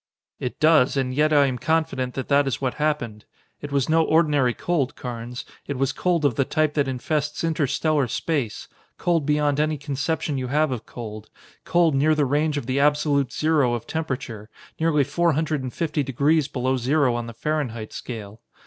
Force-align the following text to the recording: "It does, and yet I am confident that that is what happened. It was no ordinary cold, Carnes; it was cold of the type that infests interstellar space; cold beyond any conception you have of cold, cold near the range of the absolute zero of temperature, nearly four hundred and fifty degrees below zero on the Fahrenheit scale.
"It 0.39 0.59
does, 0.59 0.97
and 0.97 1.13
yet 1.13 1.31
I 1.31 1.45
am 1.45 1.59
confident 1.59 2.15
that 2.15 2.27
that 2.27 2.47
is 2.47 2.59
what 2.59 2.73
happened. 2.81 3.23
It 3.61 3.71
was 3.71 3.87
no 3.87 4.03
ordinary 4.03 4.55
cold, 4.55 4.95
Carnes; 4.95 5.45
it 5.67 5.77
was 5.77 5.91
cold 5.93 6.25
of 6.25 6.33
the 6.33 6.43
type 6.43 6.73
that 6.73 6.87
infests 6.87 7.43
interstellar 7.43 8.07
space; 8.07 8.67
cold 8.97 9.27
beyond 9.27 9.59
any 9.59 9.77
conception 9.77 10.39
you 10.39 10.47
have 10.47 10.71
of 10.71 10.87
cold, 10.87 11.29
cold 11.65 11.93
near 11.93 12.15
the 12.15 12.25
range 12.25 12.57
of 12.57 12.65
the 12.65 12.79
absolute 12.79 13.31
zero 13.31 13.75
of 13.75 13.85
temperature, 13.85 14.49
nearly 14.79 15.03
four 15.03 15.33
hundred 15.33 15.61
and 15.61 15.71
fifty 15.71 16.01
degrees 16.01 16.47
below 16.47 16.77
zero 16.77 17.13
on 17.13 17.27
the 17.27 17.33
Fahrenheit 17.35 17.93
scale. 17.93 18.41